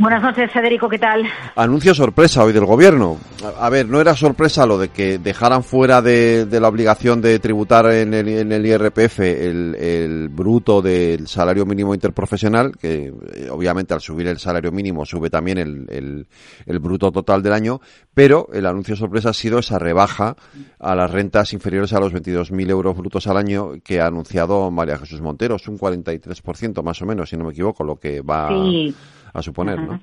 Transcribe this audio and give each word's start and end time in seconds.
Buenas 0.00 0.22
noches, 0.22 0.50
Federico, 0.50 0.88
¿qué 0.88 0.98
tal? 0.98 1.26
Anuncio 1.54 1.94
sorpresa 1.94 2.42
hoy 2.42 2.54
del 2.54 2.64
gobierno. 2.64 3.18
A, 3.58 3.68
ver, 3.68 3.86
no 3.86 4.00
era 4.00 4.16
sorpresa 4.16 4.64
lo 4.64 4.78
de 4.78 4.88
que 4.88 5.18
dejaran 5.18 5.62
fuera 5.62 6.00
de, 6.00 6.46
la 6.50 6.68
obligación 6.68 7.20
de 7.20 7.38
tributar 7.38 7.84
en 7.92 8.14
el, 8.14 8.66
IRPF 8.66 9.20
el, 9.20 10.30
bruto 10.30 10.80
del 10.80 11.28
salario 11.28 11.66
mínimo 11.66 11.92
interprofesional, 11.92 12.78
que 12.78 13.12
eh, 13.34 13.48
obviamente 13.50 13.92
al 13.92 14.00
subir 14.00 14.26
el 14.28 14.38
salario 14.38 14.72
mínimo 14.72 15.04
sube 15.04 15.28
también 15.28 15.58
el, 15.58 16.26
bruto 16.80 17.12
total 17.12 17.42
del 17.42 17.52
año, 17.52 17.82
pero 18.14 18.48
el 18.54 18.64
anuncio 18.64 18.96
sorpresa 18.96 19.30
ha 19.30 19.34
sido 19.34 19.58
esa 19.58 19.78
rebaja 19.78 20.34
a 20.78 20.94
las 20.94 21.10
rentas 21.10 21.52
inferiores 21.52 21.92
a 21.92 22.00
los 22.00 22.14
22.000 22.14 22.70
euros 22.70 22.96
brutos 22.96 23.26
al 23.26 23.36
año 23.36 23.72
que 23.84 24.00
ha 24.00 24.06
anunciado 24.06 24.70
María 24.70 24.96
Jesús 24.96 25.20
Montero. 25.20 25.56
Es 25.56 25.68
un 25.68 25.78
43% 25.78 26.82
más 26.82 27.02
o 27.02 27.04
menos, 27.04 27.28
si 27.28 27.36
no 27.36 27.44
me 27.44 27.50
equivoco, 27.50 27.84
lo 27.84 27.96
que 27.96 28.22
va 28.22 28.48
a 28.48 28.54
suponer, 29.42 29.78
¿no? 29.80 30.00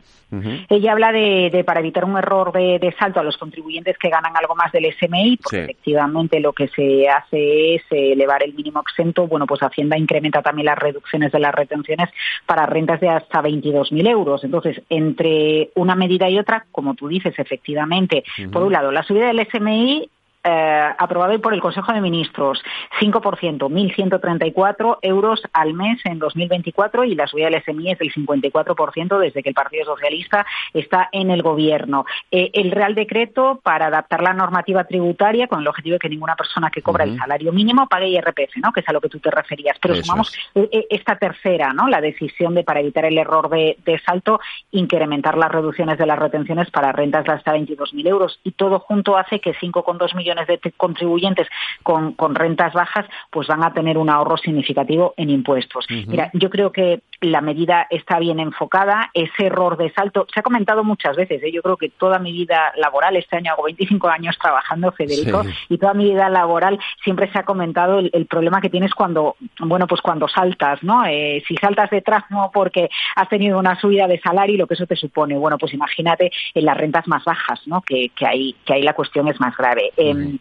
Ella 0.70 0.91
habla 0.91 1.12
de, 1.12 1.63
para 1.66 1.80
evitar 1.80 2.05
un 2.05 2.17
error 2.17 2.52
de, 2.52 2.94
salto 2.99 3.20
a 3.20 3.23
los 3.23 3.38
contribuyentes 3.38 3.98
que 3.98 4.09
ganan 4.09 4.36
algo 4.36 4.55
más 4.55 4.72
del 4.72 4.94
SMI, 4.94 5.38
porque 5.38 5.63
efectivamente 5.63 6.40
lo 6.40 6.53
que 6.53 6.67
se 6.70 7.08
hace 7.09 7.76
es 7.76 7.84
elevar 7.90 8.44
el 8.44 8.53
mínimo 8.53 8.81
exento. 8.81 9.27
Bueno, 9.27 9.45
pues 9.45 9.62
Hacienda 9.62 9.98
incrementa 9.98 10.41
también 10.41 10.66
las 10.66 10.77
reducciones 10.77 11.31
de 11.31 11.40
las 11.40 11.53
retenciones 11.53 12.09
para 12.45 12.66
rentas 12.66 13.00
de 13.00 13.09
hasta 13.09 13.41
22.000 13.41 14.09
euros. 14.09 14.44
Entonces, 14.44 14.81
entre 14.90 15.70
una 15.75 15.95
medida 15.95 16.30
y 16.30 16.39
otra, 16.39 16.66
como 16.72 16.95
tú 16.95 17.08
dices, 17.08 17.38
efectivamente, 17.38 18.23
por 18.52 18.64
un 18.64 18.73
lado, 18.73 18.91
la 18.91 19.03
subida 19.03 19.28
del 19.28 19.48
SMI 19.48 20.09
eh, 20.48 20.94
aprobado 20.98 21.38
por 21.42 21.53
el 21.53 21.59
Consejo 21.59 21.92
de 21.92 22.00
Ministros, 22.00 22.64
5%, 23.02 23.58
1.134 23.58 25.00
euros 25.02 25.42
al 25.52 25.73
mes 25.73 26.00
en 26.06 26.20
2024 26.20 27.03
y 27.03 27.16
la 27.16 27.28
subida 27.28 27.50
del 27.50 27.62
SMI 27.64 27.92
es 27.92 28.00
del 28.00 28.14
54% 28.14 29.20
desde 29.20 29.44
que 29.44 29.50
el 29.50 29.56
Partido 29.56 29.84
Socialista 29.84 30.45
está 30.73 31.09
en 31.12 31.31
el 31.31 31.42
Gobierno. 31.42 32.06
Eh, 32.31 32.50
el 32.53 32.72
Real 32.72 32.95
Decreto 32.95 33.59
para 33.62 33.88
adaptar 33.88 34.23
la 34.23 34.31
normativa 34.31 34.86
tributaria 34.86 35.48
con 35.48 35.59
el 35.59 35.68
objetivo 35.68 35.95
de 35.95 36.00
que 36.00 36.08
ninguna 36.08 36.38
persona 36.38 36.70
que 36.70 36.81
cobra 36.81 37.03
el 37.03 37.18
salario 37.18 37.52
mínimo 37.52 37.88
pague 37.88 38.08
IRPF, 38.08 38.56
¿no? 38.64 38.72
que 38.72 38.80
es 38.80 38.88
a 38.88 38.94
lo 38.94 39.02
que 39.02 39.09
tú 39.09 39.20
te 39.20 39.30
referías. 39.30 39.78
Pero 39.81 39.95
sumamos 39.95 40.34
eh, 40.56 40.88
esta 40.90 41.18
tercera, 41.18 41.73
¿no? 41.73 41.90
la 41.90 42.00
decisión 42.00 42.56
de, 42.56 42.64
para 42.64 42.80
evitar 42.80 43.03
el 43.03 43.18
error 43.18 43.50
de, 43.50 43.78
de 43.84 44.00
salto, 44.00 44.40
incrementar 44.72 45.38
las 45.38 45.52
reducciones 45.52 45.98
de 45.98 46.06
las 46.06 46.18
retenciones 46.18 46.72
para 46.72 46.94
rentas 46.94 47.25
de 47.25 47.34
hasta 47.34 47.53
22.000 47.53 48.08
euros. 48.08 48.40
Y 48.45 48.52
todo 48.52 48.80
junto 48.80 49.18
hace 49.18 49.42
que 49.42 49.53
5,2 49.53 50.16
millones 50.16 50.36
de 50.45 50.59
contribuyentes 50.75 51.47
con, 51.83 52.16
rentas 52.35 52.73
bajas, 52.73 53.05
pues 53.31 53.47
van 53.47 53.63
a 53.63 53.73
tener 53.73 53.97
un 53.97 54.09
ahorro 54.09 54.38
significativo 54.38 55.13
en 55.17 55.29
impuestos. 55.29 55.85
Mira, 55.89 56.29
yo 56.33 56.49
creo 56.49 56.71
que 56.71 57.02
la 57.21 57.41
medida 57.41 57.87
está 57.89 58.19
bien 58.19 58.39
enfocada, 58.39 59.09
ese 59.13 59.47
error 59.47 59.77
de 59.77 59.91
salto, 59.91 60.27
se 60.33 60.39
ha 60.39 60.43
comentado 60.43 60.83
muchas 60.83 61.15
veces, 61.15 61.41
¿eh? 61.43 61.51
yo 61.51 61.61
creo 61.61 61.77
que 61.77 61.89
toda 61.89 62.19
mi 62.19 62.31
vida 62.31 62.71
laboral, 62.75 63.15
este 63.15 63.37
año 63.37 63.51
hago 63.51 63.63
25 63.63 64.07
años 64.07 64.37
trabajando, 64.39 64.91
Federico, 64.91 65.43
y 65.69 65.77
toda 65.77 65.93
mi 65.93 66.05
vida 66.11 66.29
laboral 66.29 66.79
siempre 67.03 67.31
se 67.31 67.39
ha 67.39 67.43
comentado 67.43 67.99
el, 67.99 68.27
problema 68.27 68.61
que 68.61 68.69
tienes 68.69 68.93
cuando, 68.93 69.35
bueno, 69.59 69.88
pues 69.88 70.01
cuando 70.01 70.27
saltas, 70.27 70.83
¿no? 70.83 71.05
Eh, 71.05 71.43
si 71.47 71.55
saltas 71.57 71.89
detrás 71.89 72.23
no 72.29 72.51
porque 72.53 72.89
has 73.15 73.29
tenido 73.29 73.57
una 73.57 73.79
subida 73.79 74.07
de 74.07 74.19
salario 74.19 74.55
y 74.55 74.57
lo 74.57 74.67
que 74.67 74.73
eso 74.73 74.85
te 74.85 74.95
supone, 74.95 75.38
bueno, 75.38 75.57
pues 75.57 75.73
imagínate 75.73 76.31
en 76.53 76.65
las 76.65 76.77
rentas 76.77 77.07
más 77.07 77.23
bajas, 77.23 77.61
¿no? 77.65 77.81
Que, 77.81 78.09
que 78.09 78.27
ahí, 78.27 78.55
que 78.65 78.73
ahí 78.73 78.81
la 78.83 78.93
cuestión 78.93 79.27
es 79.27 79.39
más 79.39 79.55
grave. 79.55 79.91
Eh, 79.95 80.38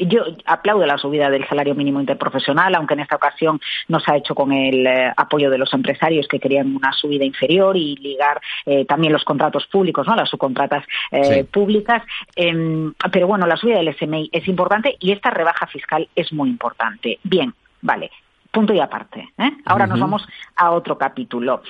yo 0.00 0.24
aplaudo 0.44 0.86
la 0.86 0.98
subida 0.98 1.30
del 1.30 1.46
salario 1.48 1.74
mínimo 1.74 2.00
interprofesional, 2.00 2.74
aunque 2.74 2.94
en 2.94 3.00
esta 3.00 3.16
ocasión 3.16 3.60
no 3.88 4.00
se 4.00 4.12
ha 4.12 4.16
hecho 4.16 4.34
con 4.34 4.52
el 4.52 4.86
eh, 4.86 5.12
apoyo 5.16 5.50
de 5.50 5.58
los 5.58 5.72
empresarios 5.72 6.28
que 6.28 6.38
querían 6.38 6.74
una 6.76 6.92
subida 6.92 7.24
inferior 7.24 7.76
y 7.76 7.96
ligar 7.96 8.40
eh, 8.64 8.84
también 8.84 9.12
los 9.12 9.24
contratos 9.24 9.66
públicos, 9.66 10.06
¿no? 10.06 10.14
las 10.14 10.28
subcontratas 10.28 10.84
públicas. 11.50 12.02
Em, 12.34 12.92
pero 13.10 13.26
bueno, 13.26 13.46
la 13.46 13.56
subida 13.56 13.78
del 13.78 13.94
SMI 13.96 14.30
es 14.32 14.46
importante 14.48 14.96
y 15.00 15.12
esta 15.12 15.30
rebaja 15.30 15.66
fiscal 15.66 16.08
es 16.14 16.32
muy 16.32 16.48
importante. 16.48 17.18
Bien, 17.22 17.54
vale. 17.82 18.10
Punto 18.50 18.72
y 18.72 18.80
aparte. 18.80 19.28
Ahora 19.66 19.86
nos 19.86 20.00
vamos 20.00 20.26
a 20.56 20.70
otro 20.70 20.96
capítulo. 20.96 21.62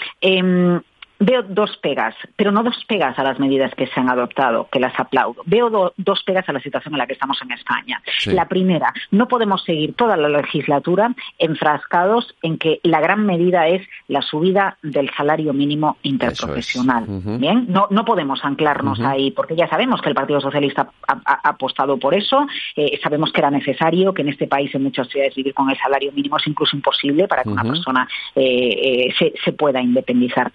Veo 1.18 1.42
dos 1.42 1.76
pegas, 1.78 2.14
pero 2.36 2.52
no 2.52 2.62
dos 2.62 2.84
pegas 2.86 3.18
a 3.18 3.22
las 3.22 3.38
medidas 3.38 3.74
que 3.74 3.86
se 3.86 3.98
han 3.98 4.10
adoptado, 4.10 4.68
que 4.70 4.78
las 4.78 4.98
aplaudo. 4.98 5.42
Veo 5.46 5.92
dos 5.96 6.22
pegas 6.24 6.46
a 6.48 6.52
la 6.52 6.60
situación 6.60 6.94
en 6.94 6.98
la 6.98 7.06
que 7.06 7.14
estamos 7.14 7.40
en 7.42 7.52
España. 7.52 8.02
La 8.26 8.46
primera, 8.48 8.92
no 9.10 9.26
podemos 9.26 9.64
seguir 9.64 9.94
toda 9.94 10.16
la 10.16 10.28
legislatura 10.28 11.14
enfrascados 11.38 12.34
en 12.42 12.58
que 12.58 12.80
la 12.82 13.00
gran 13.00 13.24
medida 13.24 13.66
es 13.66 13.86
la 14.08 14.20
subida 14.20 14.76
del 14.82 15.10
salario 15.16 15.54
mínimo 15.54 15.96
interprofesional. 16.02 17.06
Bien, 17.38 17.66
no, 17.68 17.86
no 17.90 18.04
podemos 18.04 18.44
anclarnos 18.44 19.00
ahí, 19.00 19.30
porque 19.30 19.56
ya 19.56 19.68
sabemos 19.68 20.02
que 20.02 20.10
el 20.10 20.14
Partido 20.14 20.40
Socialista 20.40 20.90
ha, 21.08 21.48
apostado 21.48 21.98
por 21.98 22.14
eso, 22.14 22.46
eh, 22.76 22.98
sabemos 23.02 23.32
que 23.32 23.40
era 23.40 23.50
necesario, 23.50 24.12
que 24.12 24.22
en 24.22 24.28
este 24.28 24.46
país 24.46 24.74
en 24.74 24.82
muchas 24.82 25.08
ciudades 25.08 25.34
vivir 25.34 25.54
con 25.54 25.70
el 25.70 25.78
salario 25.78 26.12
mínimo 26.12 26.36
es 26.36 26.46
incluso 26.46 26.76
imposible 26.76 27.26
para 27.26 27.42
que 27.42 27.48
una 27.48 27.64
persona 27.64 28.06
eh, 28.34 29.08
eh, 29.18 29.34
se 29.42 29.52
pueda 29.52 29.80
independizar. 29.80 30.52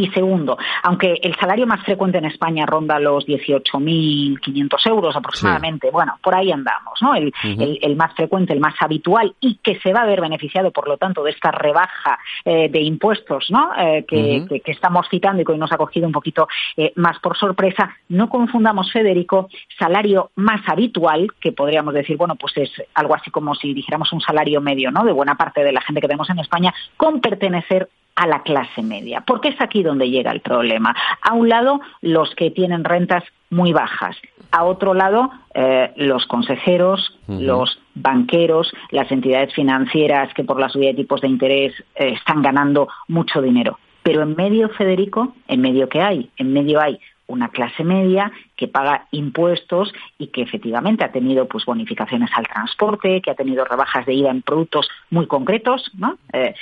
Y 0.00 0.08
segundo, 0.12 0.56
aunque 0.82 1.18
el 1.22 1.36
salario 1.36 1.66
más 1.66 1.84
frecuente 1.84 2.16
en 2.16 2.24
España 2.24 2.64
ronda 2.64 2.98
los 2.98 3.26
18.500 3.26 4.88
euros 4.88 5.14
aproximadamente, 5.14 5.90
bueno, 5.90 6.18
por 6.22 6.34
ahí 6.34 6.50
andamos, 6.50 6.98
¿no? 7.02 7.14
El, 7.14 7.96
más 7.96 8.14
frecuente, 8.14 8.54
el 8.54 8.60
más 8.60 8.74
habitual 8.80 9.34
y 9.40 9.56
que 9.56 9.78
se 9.80 9.92
va 9.92 10.00
a 10.00 10.06
ver 10.06 10.22
beneficiado, 10.22 10.70
por 10.70 10.88
lo 10.88 10.96
tanto, 10.96 11.22
de 11.22 11.32
esta 11.32 11.50
rebaja 11.50 12.18
eh, 12.46 12.70
de 12.70 12.80
impuestos, 12.80 13.48
¿no? 13.50 13.72
Eh, 13.76 14.06
que, 14.08 14.62
estamos 14.64 15.06
citando 15.10 15.42
y 15.42 15.44
que 15.44 15.52
hoy 15.52 15.58
nos 15.58 15.70
ha 15.70 15.76
cogido 15.76 16.06
un 16.06 16.12
poquito 16.12 16.48
eh, 16.78 16.94
más 16.96 17.18
por 17.18 17.36
sorpresa. 17.36 17.94
No 18.08 18.30
confundamos, 18.30 18.90
Federico, 18.90 19.50
salario 19.78 20.30
más 20.36 20.66
habitual, 20.66 21.30
que 21.38 21.52
podríamos 21.52 21.92
decir, 21.92 22.16
bueno, 22.16 22.36
pues 22.36 22.56
es 22.56 22.70
algo 22.94 23.14
así 23.14 23.30
como 23.30 23.54
si 23.54 23.74
dijéramos 23.74 24.10
un 24.14 24.22
salario 24.22 24.62
medio, 24.62 24.90
¿no? 24.90 25.04
De 25.04 25.12
buena 25.12 25.34
parte 25.34 25.62
de 25.62 25.72
la 25.72 25.82
gente 25.82 26.00
que 26.00 26.08
tenemos 26.08 26.30
en 26.30 26.38
España, 26.38 26.72
con 26.96 27.20
pertenecer 27.20 27.90
a 28.14 28.26
la 28.26 28.42
clase 28.42 28.82
media, 28.82 29.22
porque 29.22 29.48
es 29.48 29.60
aquí 29.60 29.82
donde 29.82 30.10
llega 30.10 30.30
el 30.30 30.40
problema. 30.40 30.94
A 31.22 31.32
un 31.32 31.48
lado, 31.48 31.80
los 32.02 32.34
que 32.34 32.50
tienen 32.50 32.84
rentas 32.84 33.24
muy 33.50 33.72
bajas. 33.72 34.16
A 34.52 34.64
otro 34.64 34.94
lado, 34.94 35.30
eh, 35.54 35.92
los 35.96 36.26
consejeros, 36.26 37.18
los 37.28 37.80
banqueros, 37.94 38.72
las 38.90 39.10
entidades 39.12 39.54
financieras 39.54 40.32
que 40.34 40.44
por 40.44 40.60
la 40.60 40.68
subida 40.68 40.88
de 40.88 40.94
tipos 40.94 41.20
de 41.20 41.28
interés 41.28 41.72
eh, 41.94 42.14
están 42.16 42.42
ganando 42.42 42.88
mucho 43.08 43.40
dinero. 43.40 43.78
Pero 44.02 44.22
en 44.22 44.34
medio, 44.34 44.68
Federico, 44.70 45.34
en 45.46 45.60
medio 45.60 45.88
que 45.88 46.00
hay, 46.00 46.30
en 46.36 46.52
medio 46.52 46.80
hay 46.80 46.98
una 47.30 47.48
clase 47.48 47.84
media 47.84 48.32
que 48.56 48.66
paga 48.66 49.06
impuestos 49.12 49.92
y 50.18 50.28
que 50.28 50.42
efectivamente 50.42 51.04
ha 51.04 51.12
tenido 51.12 51.46
pues 51.46 51.64
bonificaciones 51.64 52.30
al 52.34 52.46
transporte, 52.48 53.20
que 53.22 53.30
ha 53.30 53.34
tenido 53.34 53.64
rebajas 53.64 54.04
de 54.04 54.14
IVA 54.14 54.30
en 54.30 54.42
productos 54.42 54.88
muy 55.10 55.26
concretos, 55.26 55.90
¿no? 55.94 56.18
Eh, 56.32 56.54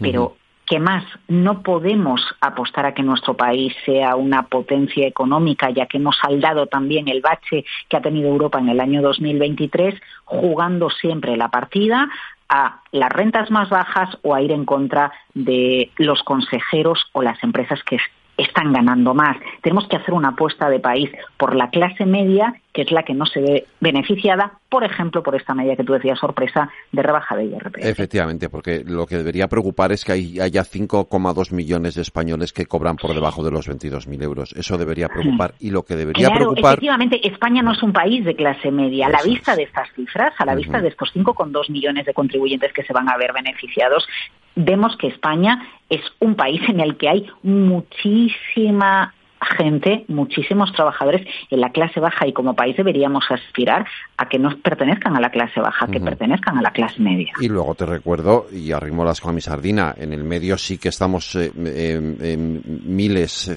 pero 0.00 0.36
¿Qué 0.72 0.80
más? 0.80 1.04
No 1.28 1.60
podemos 1.60 2.22
apostar 2.40 2.86
a 2.86 2.94
que 2.94 3.02
nuestro 3.02 3.36
país 3.36 3.74
sea 3.84 4.16
una 4.16 4.44
potencia 4.44 5.06
económica, 5.06 5.68
ya 5.68 5.84
que 5.84 5.98
hemos 5.98 6.16
saldado 6.16 6.66
también 6.66 7.08
el 7.08 7.20
bache 7.20 7.66
que 7.90 7.98
ha 7.98 8.00
tenido 8.00 8.30
Europa 8.30 8.58
en 8.58 8.70
el 8.70 8.80
año 8.80 9.02
2023, 9.02 10.00
jugando 10.24 10.88
siempre 10.88 11.36
la 11.36 11.50
partida 11.50 12.08
a 12.48 12.80
las 12.90 13.12
rentas 13.12 13.50
más 13.50 13.68
bajas 13.68 14.16
o 14.22 14.34
a 14.34 14.40
ir 14.40 14.50
en 14.50 14.64
contra 14.64 15.12
de 15.34 15.90
los 15.98 16.22
consejeros 16.22 17.04
o 17.12 17.20
las 17.20 17.44
empresas 17.44 17.82
que 17.84 17.98
están 18.36 18.72
ganando 18.72 19.14
más. 19.14 19.36
Tenemos 19.62 19.86
que 19.88 19.96
hacer 19.96 20.14
una 20.14 20.28
apuesta 20.28 20.68
de 20.68 20.80
país 20.80 21.10
por 21.36 21.54
la 21.54 21.70
clase 21.70 22.06
media, 22.06 22.54
que 22.72 22.82
es 22.82 22.90
la 22.90 23.02
que 23.02 23.14
no 23.14 23.26
se 23.26 23.40
ve 23.40 23.66
beneficiada, 23.80 24.58
por 24.68 24.84
ejemplo, 24.84 25.22
por 25.22 25.34
esta 25.34 25.54
medida 25.54 25.76
que 25.76 25.84
tú 25.84 25.92
decías 25.92 26.18
sorpresa 26.18 26.70
de 26.92 27.02
rebaja 27.02 27.36
de 27.36 27.44
IRPF. 27.44 27.78
Efectivamente, 27.78 28.48
porque 28.48 28.82
lo 28.86 29.06
que 29.06 29.18
debería 29.18 29.48
preocupar 29.48 29.92
es 29.92 30.04
que 30.04 30.12
hay, 30.12 30.40
haya 30.40 30.62
5,2 30.62 31.52
millones 31.52 31.94
de 31.94 32.02
españoles 32.02 32.52
que 32.52 32.66
cobran 32.66 32.96
por 32.96 33.14
debajo 33.14 33.44
de 33.44 33.50
los 33.50 33.68
22.000 33.68 34.22
euros. 34.22 34.52
Eso 34.52 34.78
debería 34.78 35.08
preocupar. 35.08 35.54
Y 35.60 35.70
lo 35.70 35.82
que 35.82 35.96
debería 35.96 36.28
claro, 36.28 36.46
preocupar. 36.46 36.74
Efectivamente, 36.74 37.26
España 37.26 37.62
no 37.62 37.72
es 37.72 37.82
un 37.82 37.92
país 37.92 38.24
de 38.24 38.34
clase 38.34 38.70
media. 38.70 39.06
A 39.06 39.10
la 39.10 39.22
vista 39.22 39.54
de 39.54 39.64
estas 39.64 39.92
cifras, 39.94 40.32
a 40.38 40.46
la 40.46 40.54
vista 40.54 40.80
de 40.80 40.88
estos 40.88 41.14
5,2 41.14 41.70
millones 41.70 42.06
de 42.06 42.14
contribuyentes 42.14 42.72
que 42.72 42.82
se 42.82 42.92
van 42.92 43.08
a 43.10 43.16
ver 43.18 43.32
beneficiados, 43.32 44.06
vemos 44.54 44.96
que 44.96 45.08
España 45.08 45.66
es 45.88 46.00
un 46.20 46.34
país 46.34 46.60
en 46.68 46.80
el 46.80 46.96
que 46.96 47.08
hay 47.08 47.26
muchísima 47.42 49.14
gente, 49.56 50.04
muchísimos 50.08 50.72
trabajadores 50.72 51.26
en 51.50 51.60
la 51.60 51.70
clase 51.70 52.00
baja 52.00 52.26
y 52.26 52.32
como 52.32 52.54
país 52.54 52.76
deberíamos 52.76 53.24
aspirar 53.28 53.86
a 54.16 54.28
que 54.28 54.38
no 54.38 54.56
pertenezcan 54.58 55.16
a 55.16 55.20
la 55.20 55.30
clase 55.30 55.60
baja, 55.60 55.86
que 55.88 56.00
pertenezcan 56.00 56.58
a 56.58 56.62
la 56.62 56.70
clase 56.70 57.00
media. 57.00 57.32
Y 57.40 57.48
luego 57.48 57.74
te 57.74 57.86
recuerdo, 57.86 58.46
y 58.52 58.72
arrimo 58.72 59.04
las 59.04 59.20
con 59.20 59.34
mi 59.34 59.40
sardina, 59.40 59.94
en 59.98 60.12
el 60.12 60.24
medio 60.24 60.56
sí 60.56 60.78
que 60.78 60.88
estamos 60.88 61.34
eh, 61.34 61.50
en, 61.56 62.62
miles, 62.84 63.50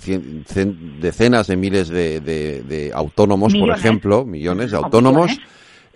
decenas 0.99 1.47
de 1.47 1.55
miles 1.55 1.89
de, 1.89 2.91
autónomos, 2.93 3.53
por 3.53 3.69
ejemplo, 3.69 4.25
millones 4.25 4.71
de 4.71 4.77
autónomos. 4.77 5.39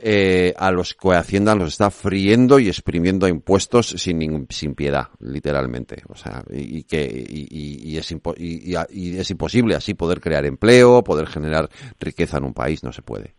Eh, 0.01 0.53
a 0.57 0.71
los 0.71 0.93
que 0.93 1.07
los 1.55 1.67
está 1.67 1.91
friendo 1.91 2.57
y 2.57 2.69
exprimiendo 2.69 3.27
impuestos 3.27 3.89
sin, 3.89 4.47
sin 4.49 4.73
piedad, 4.73 5.09
literalmente. 5.19 6.03
O 6.07 6.15
sea, 6.15 6.41
y, 6.49 6.83
que 6.83 7.03
y, 7.29 7.97
es 7.97 8.15
y 8.39 9.17
es 9.17 9.29
imposible 9.31 9.75
así 9.75 9.95
poder 9.95 10.21
crear 10.21 10.45
empleo, 10.45 11.03
poder 11.03 11.27
generar 11.27 11.69
riqueza 11.99 12.37
en 12.37 12.45
un 12.45 12.53
país, 12.53 12.81
no 12.81 12.93
se 12.93 13.01
puede. 13.01 13.35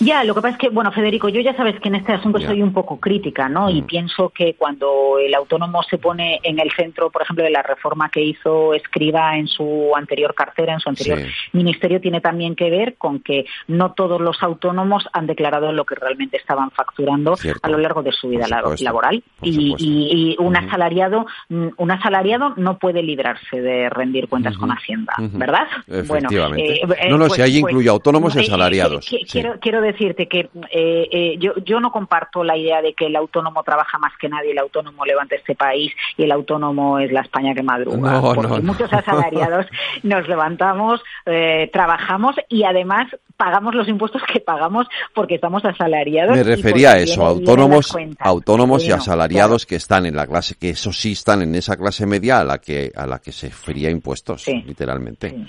Ya, 0.00 0.24
lo 0.24 0.34
que 0.34 0.40
pasa 0.40 0.54
es 0.54 0.58
que, 0.58 0.68
bueno, 0.68 0.92
Federico, 0.92 1.28
yo 1.28 1.40
ya 1.40 1.56
sabes 1.56 1.78
que 1.80 1.88
en 1.88 1.96
este 1.96 2.12
asunto 2.12 2.40
soy 2.40 2.62
un 2.62 2.72
poco 2.72 2.98
crítica, 2.98 3.48
¿no? 3.48 3.70
Y 3.70 3.82
mm. 3.82 3.86
pienso 3.86 4.28
que 4.30 4.54
cuando 4.54 5.18
el 5.18 5.34
autónomo 5.34 5.82
se 5.82 5.98
pone 5.98 6.40
en 6.42 6.58
el 6.58 6.70
centro, 6.72 7.10
por 7.10 7.22
ejemplo, 7.22 7.44
de 7.44 7.50
la 7.50 7.62
reforma 7.62 8.10
que 8.10 8.22
hizo 8.22 8.74
Escriba 8.74 9.36
en 9.36 9.48
su 9.48 9.92
anterior 9.96 10.34
cartera, 10.34 10.74
en 10.74 10.80
su 10.80 10.88
anterior 10.88 11.20
ministerio, 11.52 12.00
tiene 12.00 12.20
también 12.20 12.56
que 12.56 12.70
ver 12.70 12.96
con 12.96 13.20
que 13.20 13.44
no 13.68 13.92
todos 13.92 14.20
los 14.20 14.42
autónomos 14.42 15.08
han 15.12 15.26
declarado 15.26 15.72
lo 15.72 15.84
que 15.84 15.94
realmente 15.94 16.36
estaban 16.36 16.70
facturando 16.70 17.36
a 17.62 17.68
lo 17.68 17.78
largo 17.78 18.02
de 18.02 18.12
su 18.12 18.28
vida 18.28 18.46
laboral. 18.80 19.22
Y, 19.42 20.36
un 20.38 20.56
asalariado, 20.56 21.26
mm, 21.48 21.68
un 21.76 21.90
asalariado 21.90 22.54
no 22.56 22.78
puede 22.78 23.02
librarse 23.02 23.60
de 23.60 23.88
rendir 23.90 24.28
cuentas 24.28 24.56
con 24.56 24.70
Hacienda, 24.70 25.14
¿verdad? 25.18 25.66
Bueno, 26.06 26.28
eh, 26.56 26.80
no, 27.10 27.18
no, 27.18 27.24
si 27.24 27.28
pues, 27.28 27.40
ahí 27.40 27.60
pues, 27.60 27.72
incluye 27.72 27.88
autónomos 27.88 28.34
y 28.34 28.38
eh, 28.38 28.42
asalariados. 28.42 29.06
quiero 29.30 29.51
decirte 29.80 30.26
que 30.26 30.50
eh, 30.70 31.08
eh, 31.10 31.36
yo, 31.38 31.52
yo 31.64 31.80
no 31.80 31.90
comparto 31.90 32.44
la 32.44 32.56
idea 32.56 32.82
de 32.82 32.94
que 32.94 33.06
el 33.06 33.16
autónomo 33.16 33.62
trabaja 33.62 33.98
más 33.98 34.12
que 34.18 34.28
nadie, 34.28 34.52
el 34.52 34.58
autónomo 34.58 35.04
levanta 35.04 35.34
este 35.34 35.54
país 35.54 35.92
y 36.16 36.24
el 36.24 36.32
autónomo 36.32 36.98
es 36.98 37.12
la 37.12 37.20
España 37.20 37.54
que 37.54 37.62
madruga. 37.62 38.20
porque 38.34 38.60
muchos 38.60 38.92
asalariados 38.92 39.66
nos 40.02 40.28
levantamos, 40.28 41.02
eh, 41.26 41.70
trabajamos 41.72 42.36
y 42.48 42.64
además 42.64 43.08
pagamos 43.36 43.74
los 43.74 43.88
impuestos 43.88 44.22
que 44.30 44.40
pagamos 44.40 44.86
porque 45.14 45.36
estamos 45.36 45.64
asalariados. 45.64 46.36
Me 46.36 46.44
refería 46.44 46.92
a 46.92 46.98
eso, 46.98 47.24
autónomos, 47.24 47.96
autónomos 48.18 48.84
y 48.86 48.92
asalariados 48.92 49.66
que 49.66 49.76
están 49.76 50.06
en 50.06 50.16
la 50.16 50.26
clase, 50.26 50.54
que 50.54 50.70
eso 50.70 50.92
sí 50.92 51.12
están 51.12 51.42
en 51.42 51.54
esa 51.54 51.76
clase 51.76 52.06
media 52.06 52.40
a 52.40 52.44
la 52.44 52.58
que 52.58 52.92
a 52.94 53.06
la 53.06 53.18
que 53.18 53.32
se 53.32 53.50
fría 53.50 53.90
impuestos, 53.90 54.46
literalmente. 54.46 55.30
Sí. 55.30 55.46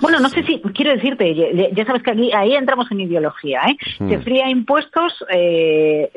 Bueno, 0.00 0.18
no 0.20 0.28
sé 0.28 0.42
si, 0.44 0.60
quiero 0.74 0.92
decirte, 0.92 1.34
ya, 1.72 1.84
sabes 1.84 2.02
que 2.02 2.10
aquí, 2.10 2.32
ahí 2.32 2.54
entramos 2.54 2.90
en 2.90 3.00
ideología, 3.00 3.62
¿eh? 3.68 3.76
Se 3.98 4.18
fría 4.18 4.48
impuestos 4.48 5.24
eh, 5.30 6.10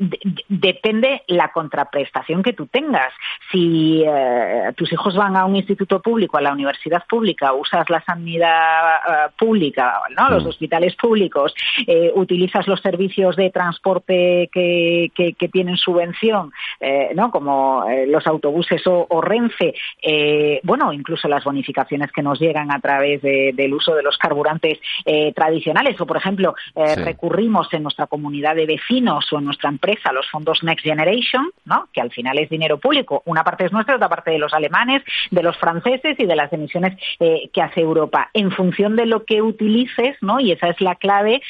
depende 0.48 1.24
la 1.28 1.52
contraprestación 1.52 2.44
que 2.44 2.54
tú 2.54 2.68
tengas. 2.68 3.14
Si 3.52 4.04
eh, 4.06 4.72
tus 4.76 4.92
hijos 4.92 5.16
van 5.16 5.36
a 5.36 5.46
un 5.46 5.56
instituto 5.56 6.02
público, 6.02 6.38
a 6.38 6.42
la 6.42 6.54
universidad 6.54 7.04
pública, 7.08 7.54
usas 7.54 7.90
la 7.90 8.02
sanidad 8.04 8.96
eh, 8.98 9.32
pública, 9.38 10.02
¿no? 10.18 10.30
Los 10.30 10.46
hospitales 10.46 10.96
públicos, 10.96 11.54
eh, 11.88 12.12
utilizas 12.16 12.68
los 12.68 12.82
servicios 12.82 13.36
de 13.36 13.50
transporte 13.50 14.50
que, 14.52 15.12
que, 15.16 15.50
tienen 15.56 15.78
subvención, 15.78 16.52
¿no? 17.16 17.32
Como 17.32 17.86
los 18.08 18.26
autobuses 18.28 18.86
o, 18.88 19.06
o 19.10 19.22
Renfe, 19.22 19.74
bueno, 20.64 20.92
incluso 20.92 21.28
las 21.28 21.44
bonificaciones 21.44 22.12
que 22.12 22.24
nos 22.24 22.40
llegan 22.40 22.72
a 22.72 22.80
través 22.80 23.22
de 23.22 23.35
del 23.54 23.74
uso 23.74 23.96
de 23.96 24.04
los 24.04 24.18
carburantes 24.18 24.80
eh, 25.06 25.34
tradicionales. 25.34 26.00
O, 26.00 26.06
por 26.06 26.18
ejemplo, 26.18 26.56
eh, 26.76 26.96
recurrimos 26.96 27.72
en 27.74 27.84
nuestra 27.84 28.08
comunidad 28.08 28.56
de 28.56 28.66
vecinos 28.66 29.32
o 29.32 29.40
en 29.40 29.46
nuestra 29.46 29.70
empresa 29.70 30.10
a 30.10 30.14
los 30.14 30.30
fondos 30.30 30.64
Next 30.64 30.84
Generation, 30.84 31.50
¿no? 31.66 31.88
que 31.94 32.02
al 32.02 32.12
final 32.12 32.38
es 32.40 32.50
dinero 32.50 32.78
público. 32.80 33.24
Una 33.26 33.44
parte 33.44 33.66
es 33.66 33.72
nuestra, 33.72 33.96
otra 33.96 34.10
parte 34.10 34.32
de 34.32 34.40
los 34.40 34.54
alemanes, 34.54 35.04
de 35.32 35.44
los 35.44 35.58
franceses 35.58 36.20
y 36.20 36.26
de 36.26 36.36
las 36.36 36.52
emisiones 36.54 36.98
eh, 37.20 37.50
que 37.54 37.62
hace 37.62 37.82
Europa. 37.82 38.30
En 38.34 38.52
función 38.52 38.96
de 38.96 39.06
lo 39.06 39.26
que 39.26 39.42
utilices, 39.42 40.18
¿no? 40.22 40.40
y 40.40 40.52
esa 40.52 40.70
es 40.70 40.80
la 40.82 40.96
clave, 40.96 41.42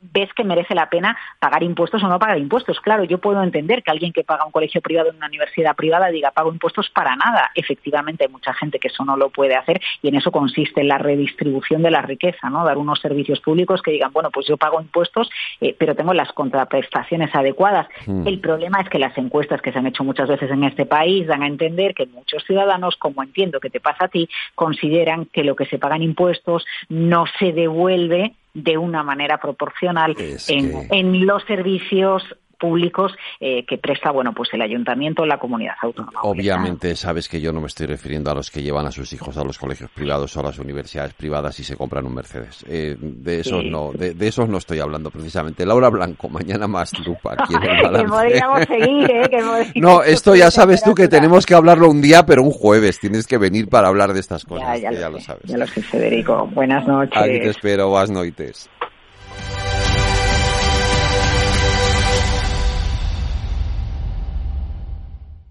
ves 0.00 0.32
que 0.34 0.44
merece 0.44 0.74
la 0.74 0.88
pena 0.88 1.16
pagar 1.38 1.62
impuestos 1.62 2.02
o 2.02 2.08
no 2.08 2.18
pagar 2.18 2.38
impuestos. 2.38 2.80
Claro, 2.80 3.04
yo 3.04 3.18
puedo 3.18 3.42
entender 3.42 3.82
que 3.82 3.90
alguien 3.90 4.12
que 4.12 4.24
paga 4.24 4.44
un 4.44 4.52
colegio 4.52 4.80
privado 4.80 5.10
en 5.10 5.16
una 5.16 5.26
universidad 5.26 5.76
privada 5.76 6.08
diga 6.08 6.30
pago 6.30 6.52
impuestos 6.52 6.90
para 6.90 7.16
nada. 7.16 7.50
Efectivamente, 7.54 8.24
hay 8.24 8.30
mucha 8.30 8.54
gente 8.54 8.78
que 8.78 8.88
eso 8.88 9.04
no 9.04 9.16
lo 9.16 9.30
puede 9.30 9.54
hacer 9.54 9.80
y 10.02 10.08
en 10.08 10.16
eso 10.16 10.30
consiste 10.30 10.84
la 10.90 10.98
redistribución 10.98 11.84
de 11.84 11.92
la 11.92 12.02
riqueza, 12.02 12.50
¿no? 12.50 12.64
Dar 12.64 12.76
unos 12.76 12.98
servicios 12.98 13.38
públicos 13.38 13.80
que 13.80 13.92
digan, 13.92 14.12
bueno, 14.12 14.30
pues 14.32 14.48
yo 14.48 14.56
pago 14.56 14.80
impuestos, 14.80 15.30
eh, 15.60 15.72
pero 15.78 15.94
tengo 15.94 16.12
las 16.14 16.32
contraprestaciones 16.32 17.32
adecuadas. 17.32 17.86
Hmm. 18.06 18.26
El 18.26 18.40
problema 18.40 18.80
es 18.80 18.88
que 18.88 18.98
las 18.98 19.16
encuestas 19.16 19.62
que 19.62 19.70
se 19.70 19.78
han 19.78 19.86
hecho 19.86 20.02
muchas 20.02 20.28
veces 20.28 20.50
en 20.50 20.64
este 20.64 20.86
país 20.86 21.28
dan 21.28 21.44
a 21.44 21.46
entender 21.46 21.94
que 21.94 22.06
muchos 22.06 22.42
ciudadanos, 22.44 22.96
como 22.96 23.22
entiendo 23.22 23.60
que 23.60 23.70
te 23.70 23.78
pasa 23.78 24.06
a 24.06 24.08
ti, 24.08 24.28
consideran 24.56 25.26
que 25.26 25.44
lo 25.44 25.54
que 25.54 25.66
se 25.66 25.78
paga 25.78 25.94
en 25.94 26.02
impuestos 26.02 26.66
no 26.88 27.24
se 27.38 27.52
devuelve 27.52 28.34
de 28.52 28.76
una 28.76 29.04
manera 29.04 29.38
proporcional 29.38 30.16
en, 30.48 30.86
en, 30.90 31.24
los 31.24 31.44
servicios 31.44 32.24
públicos 32.60 33.12
eh, 33.40 33.64
que 33.66 33.78
presta, 33.78 34.10
bueno, 34.12 34.32
pues 34.32 34.50
el 34.52 34.62
ayuntamiento 34.62 35.22
o 35.22 35.26
la 35.26 35.38
comunidad 35.38 35.74
autónoma. 35.82 36.20
Obviamente 36.22 36.94
sabes 36.94 37.28
que 37.28 37.40
yo 37.40 37.52
no 37.52 37.60
me 37.60 37.66
estoy 37.66 37.86
refiriendo 37.86 38.30
a 38.30 38.34
los 38.34 38.50
que 38.50 38.62
llevan 38.62 38.86
a 38.86 38.92
sus 38.92 39.12
hijos 39.12 39.36
a 39.36 39.44
los 39.44 39.58
colegios 39.58 39.90
privados 39.90 40.36
o 40.36 40.40
a 40.40 40.42
las 40.44 40.58
universidades 40.58 41.14
privadas 41.14 41.58
y 41.58 41.64
se 41.64 41.76
compran 41.76 42.06
un 42.06 42.14
Mercedes. 42.14 42.64
Eh, 42.68 42.96
de 43.00 43.40
esos 43.40 43.64
no, 43.64 43.92
de, 43.92 44.14
esos 44.26 44.48
no 44.48 44.58
estoy 44.58 44.80
hablando 44.80 45.10
precisamente. 45.10 45.64
Laura 45.64 45.88
Blanco, 45.88 46.28
mañana 46.28 46.68
más 46.68 46.92
lupa 47.04 47.34
aquí 47.38 47.54
en 47.54 47.62
el 47.62 48.06
podríamos 48.06 48.60
seguir, 48.66 49.10
¿eh? 49.10 49.72
no, 49.76 50.02
esto 50.02 50.34
ya 50.34 50.50
sabes 50.50 50.82
tú 50.82 50.94
que 50.94 51.08
tenemos 51.08 51.46
que 51.46 51.54
hablarlo 51.54 51.88
un 51.88 52.02
día, 52.02 52.26
pero 52.26 52.42
un 52.42 52.50
jueves. 52.50 53.00
Tienes 53.00 53.26
que 53.26 53.38
venir 53.38 53.68
para 53.68 53.88
hablar 53.88 54.12
de 54.12 54.20
estas 54.20 54.44
cosas. 54.44 54.80
Ya, 54.80 54.90
lo, 55.08 55.20
sabes. 55.20 55.44
Ya 55.44 55.56
lo 55.56 55.66
sé, 55.66 55.82
Federico. 55.82 56.46
Buenas 56.52 56.86
noches. 56.86 57.16
Aquí 57.16 57.40
te 57.40 57.48
espero, 57.48 57.88
buenas 57.88 58.10
noches. 58.10 58.68